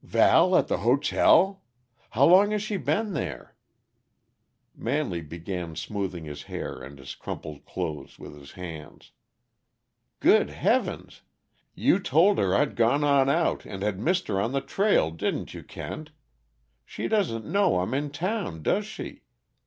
"Val 0.03 0.55
at 0.57 0.67
the 0.67 0.79
hotel? 0.79 1.61
How 2.09 2.25
long 2.25 2.49
has 2.49 2.63
she 2.63 2.75
been 2.75 3.13
there?" 3.13 3.55
Manley 4.73 5.21
began 5.21 5.75
smoothing 5.75 6.25
his 6.25 6.41
hair 6.41 6.81
and 6.81 6.97
his 6.97 7.13
crumpled 7.13 7.65
clothes 7.65 8.17
with 8.17 8.35
his 8.35 8.53
hands, 8.53 9.11
"Good 10.19 10.49
heavens! 10.49 11.21
You 11.75 11.99
told 11.99 12.39
her 12.39 12.55
I'd 12.55 12.75
gone 12.75 13.03
on 13.03 13.29
out, 13.29 13.63
and 13.63 13.83
had 13.83 13.99
missed 13.99 14.27
her 14.27 14.41
on 14.41 14.53
the 14.53 14.61
trail, 14.61 15.11
didn't 15.11 15.53
you, 15.53 15.61
Kent? 15.63 16.09
She 16.83 17.07
doesn't 17.07 17.45
know 17.45 17.79
I'm 17.79 17.93
in 17.93 18.09
town, 18.09 18.63
does 18.63 18.87
she? 18.87 19.21